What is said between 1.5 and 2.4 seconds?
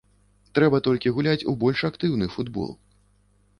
у больш актыўны